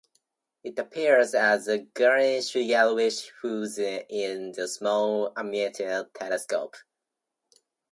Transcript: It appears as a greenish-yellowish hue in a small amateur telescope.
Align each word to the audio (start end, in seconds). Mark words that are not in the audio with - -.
It 0.63 0.79
appears 0.79 1.35
as 1.35 1.67
a 1.67 1.77
greenish-yellowish 1.77 3.33
hue 3.39 3.67
in 4.09 4.55
a 4.59 4.67
small 4.67 5.31
amateur 5.37 6.05
telescope. 6.11 6.75